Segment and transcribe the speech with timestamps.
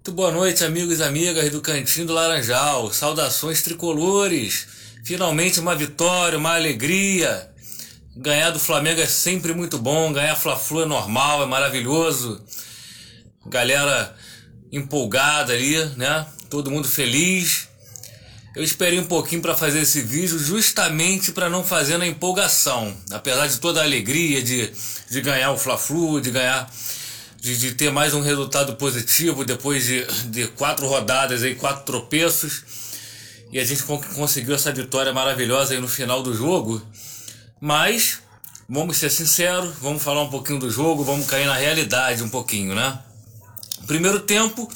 [0.00, 2.90] Muito boa noite, amigos e amigas do Cantinho do Laranjal.
[2.90, 4.66] Saudações tricolores.
[5.04, 7.50] Finalmente uma vitória, uma alegria.
[8.16, 12.42] Ganhar do Flamengo é sempre muito bom, ganhar Fla-Flu é normal, é maravilhoso.
[13.44, 14.16] Galera
[14.72, 16.26] empolgada ali, né?
[16.48, 17.68] Todo mundo feliz.
[18.56, 22.96] Eu esperei um pouquinho para fazer esse vídeo justamente para não fazer na empolgação.
[23.10, 24.72] Apesar de toda a alegria de,
[25.10, 26.72] de ganhar o Fla-Flu, de ganhar
[27.40, 32.62] de, de, ter mais um resultado positivo depois de, de quatro rodadas aí, quatro tropeços.
[33.50, 36.80] E a gente conseguiu essa vitória maravilhosa aí no final do jogo.
[37.58, 38.18] Mas
[38.68, 42.74] vamos ser sinceros, vamos falar um pouquinho do jogo, vamos cair na realidade um pouquinho,
[42.74, 42.98] né?
[43.86, 44.70] Primeiro tempo,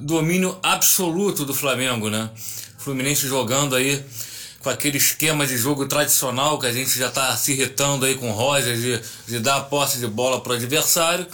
[0.00, 2.30] domínio absoluto do Flamengo, né?
[2.78, 4.02] Fluminense jogando aí
[4.60, 8.30] com aquele esquema de jogo tradicional que a gente já está se irritando aí com
[8.30, 11.26] o Roger de, de dar a posse de bola para o adversário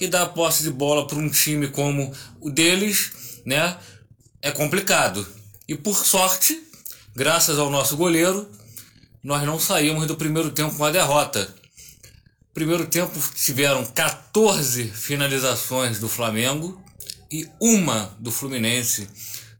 [0.00, 3.12] e dar posse de bola para um time como o deles,
[3.44, 3.76] né?
[4.42, 5.26] É complicado.
[5.68, 6.62] E por sorte,
[7.14, 8.48] graças ao nosso goleiro,
[9.22, 11.52] nós não saímos do primeiro tempo com a derrota.
[12.54, 16.82] Primeiro tempo tiveram 14 finalizações do Flamengo
[17.30, 19.08] e uma do Fluminense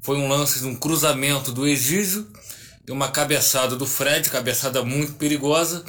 [0.01, 2.27] foi um lance de um cruzamento do Egídio
[2.87, 5.85] e uma cabeçada do Fred, cabeçada muito perigosa,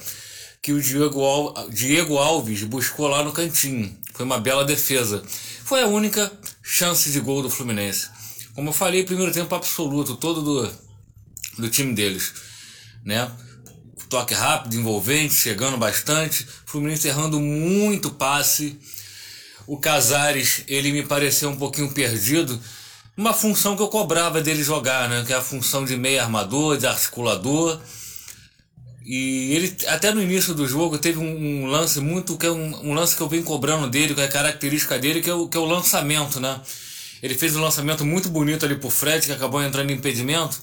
[0.67, 3.97] que o Diego, Al Diego Alves buscou lá no cantinho.
[4.13, 5.23] Foi uma bela defesa.
[5.63, 6.29] Foi a única
[6.61, 8.09] chance de gol do Fluminense.
[8.53, 10.73] Como eu falei, primeiro tempo absoluto, todo do,
[11.57, 12.33] do time deles.
[13.05, 13.31] Né?
[14.09, 16.45] Toque rápido, envolvente, chegando bastante.
[16.65, 18.77] Fluminense errando muito passe.
[19.65, 22.61] O Casares, ele me pareceu um pouquinho perdido
[23.15, 25.23] uma função que eu cobrava dele jogar, né?
[25.25, 27.79] Que é a função de meio armador, de articulador.
[29.09, 32.37] E ele, até no início do jogo, teve um, um lance muito.
[32.37, 35.29] que é um, um, lance que eu venho cobrando dele, que é característica dele, que
[35.29, 36.59] é o, que é o lançamento, né?
[37.23, 40.61] Ele fez um lançamento muito bonito ali pro Fred, que acabou entrando em impedimento.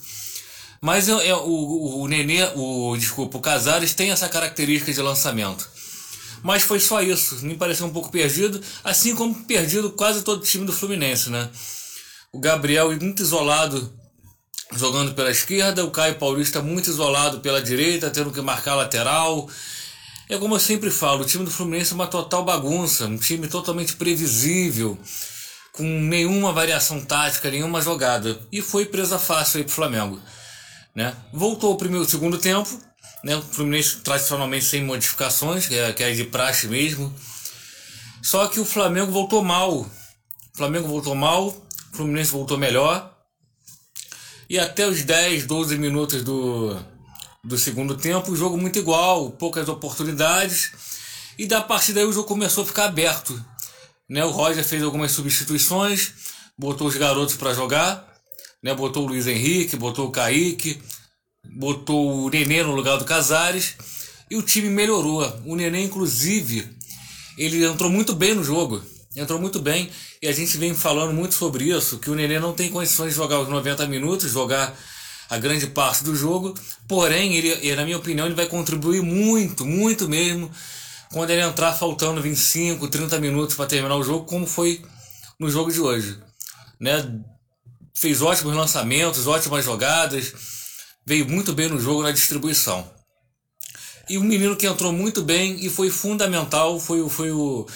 [0.78, 5.67] Mas é, o, o, o Nenê, o, desculpa, o Casares tem essa característica de lançamento.
[6.42, 7.45] Mas foi só isso.
[7.46, 11.48] Me pareceu um pouco perdido, assim como perdido quase todo o time do Fluminense, né?
[12.35, 13.92] o Gabriel muito isolado
[14.77, 19.48] jogando pela esquerda, o Caio Paulista muito isolado pela direita, tendo que marcar lateral.
[20.29, 23.46] É como eu sempre falo, o time do Fluminense é uma total bagunça, um time
[23.46, 24.98] totalmente previsível,
[25.73, 28.39] com nenhuma variação tática, nenhuma jogada.
[28.51, 30.20] E foi presa fácil aí pro Flamengo.
[30.95, 31.14] Né?
[31.33, 32.70] Voltou o primeiro segundo tempo,
[33.24, 33.36] né?
[33.36, 37.13] O Fluminense tradicionalmente sem modificações, que é, que é de praxe mesmo.
[38.23, 39.80] Só que o Flamengo voltou mal.
[39.80, 39.90] O
[40.55, 43.14] Flamengo voltou mal, o Fluminense voltou melhor.
[44.49, 46.77] E até os 10, 12 minutos do,
[47.43, 50.73] do segundo tempo, o jogo muito igual, poucas oportunidades.
[51.39, 53.43] E da partir daí o jogo começou a ficar aberto.
[54.09, 54.25] Né?
[54.25, 56.13] O Roger fez algumas substituições,
[56.59, 58.07] botou os garotos para jogar,
[58.63, 58.75] né?
[58.75, 60.81] botou o Luiz Henrique, botou o Kaique,
[61.57, 63.75] botou o Nenê no lugar do Casares.
[64.31, 65.23] E o time melhorou.
[65.45, 66.69] O Nenê, inclusive,
[67.37, 68.83] ele entrou muito bem no jogo.
[69.17, 69.91] Entrou muito bem.
[70.24, 73.17] E a gente vem falando muito sobre isso, que o Nenê não tem condições de
[73.17, 74.74] jogar os 90 minutos, jogar
[75.29, 76.55] a grande parte do jogo.
[76.89, 80.51] Porém, ele, na minha opinião, ele vai contribuir muito, muito mesmo,
[81.13, 84.83] quando ele entrar faltando 25, 30 minutos para terminar o jogo, como foi
[85.39, 86.18] no jogo de hoje.
[86.80, 87.20] Né?
[87.95, 90.33] Fez ótimos lançamentos, ótimas jogadas,
[91.05, 92.90] veio muito bem no jogo na distribuição.
[94.08, 97.67] E um menino que entrou muito bem e foi fundamental foi, foi o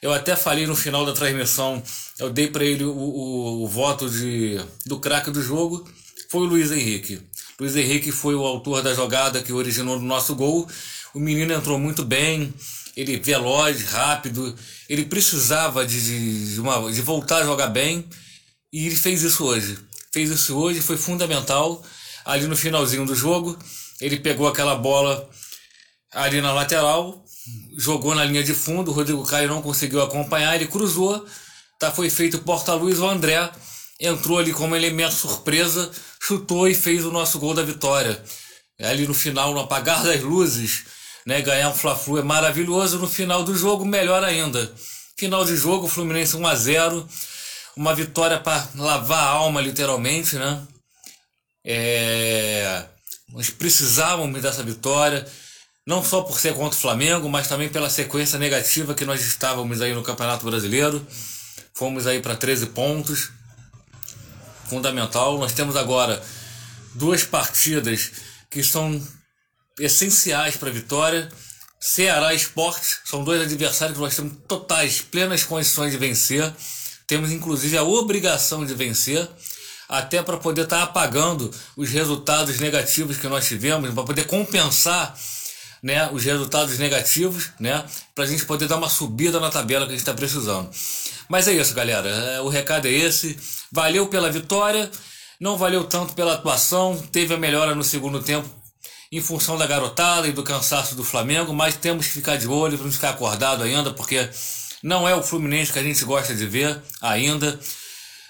[0.00, 1.82] eu até falei no final da transmissão,
[2.18, 5.88] eu dei para ele o, o, o, voto de, do craque do jogo,
[6.30, 7.20] foi o Luiz Henrique.
[7.60, 10.68] Luiz Henrique foi o autor da jogada que originou o nosso gol.
[11.12, 12.54] O menino entrou muito bem,
[12.96, 14.54] ele veloz, rápido,
[14.88, 18.04] ele precisava de, de, uma, de voltar a jogar bem
[18.72, 19.78] e ele fez isso hoje.
[20.12, 21.82] Fez isso hoje, foi fundamental.
[22.24, 23.58] Ali no finalzinho do jogo,
[24.00, 25.28] ele pegou aquela bola
[26.12, 27.24] ali na lateral,
[27.76, 31.24] jogou na linha de fundo, o Rodrigo Caio não conseguiu acompanhar, ele cruzou,
[31.78, 33.50] tá, foi feito porta-luz, o André
[34.00, 35.90] entrou ali como elemento surpresa,
[36.20, 38.22] chutou e fez o nosso gol da vitória.
[38.80, 40.84] Ali no final, no apagar das luzes,
[41.26, 44.72] né, ganhar um Fla-Flu é maravilhoso, no final do jogo melhor ainda.
[45.18, 47.08] Final de jogo, Fluminense 1 a 0,
[47.76, 50.62] uma vitória para lavar a alma literalmente, né?
[51.64, 52.84] É...
[53.30, 55.26] Nós precisávamos dessa vitória
[55.88, 59.80] não só por ser contra o Flamengo, mas também pela sequência negativa que nós estávamos
[59.80, 61.04] aí no Campeonato Brasileiro.
[61.72, 63.30] Fomos aí para 13 pontos.
[64.66, 65.38] Fundamental.
[65.38, 66.22] Nós temos agora
[66.94, 68.12] duas partidas
[68.50, 69.02] que são
[69.80, 71.26] essenciais para a vitória.
[71.80, 76.52] Ceará Esporte são dois adversários que nós temos totais, plenas condições de vencer.
[77.06, 79.26] Temos inclusive a obrigação de vencer,
[79.88, 85.18] até para poder estar tá apagando os resultados negativos que nós tivemos, para poder compensar
[85.82, 87.84] né, os resultados negativos, né,
[88.14, 90.70] para a gente poder dar uma subida na tabela que a gente está precisando.
[91.28, 92.08] Mas é isso, galera.
[92.08, 93.38] É, o recado é esse.
[93.70, 94.90] Valeu pela vitória,
[95.38, 98.48] não valeu tanto pela atuação, teve a melhora no segundo tempo
[99.10, 102.76] em função da garotada e do cansaço do Flamengo, mas temos que ficar de olho,
[102.76, 104.28] para não ficar acordado ainda, porque
[104.82, 107.58] não é o Fluminense que a gente gosta de ver ainda.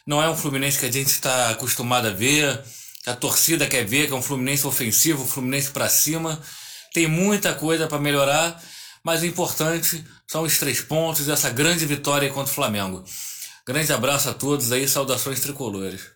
[0.07, 2.61] Não é um Fluminense que a gente está acostumado a ver,
[3.03, 6.41] que a torcida quer ver, que é um Fluminense ofensivo, um Fluminense para cima.
[6.93, 8.63] Tem muita coisa para melhorar,
[9.03, 13.05] mas o importante são os três pontos e essa grande vitória contra o Flamengo.
[13.67, 16.11] Grande abraço a todos aí, saudações tricolores.